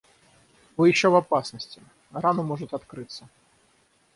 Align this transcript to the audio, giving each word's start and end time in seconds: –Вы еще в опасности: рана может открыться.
–Вы 0.77 0.89
еще 0.89 1.09
в 1.09 1.15
опасности: 1.15 1.79
рана 2.11 2.41
может 2.41 2.73
открыться. 2.73 3.29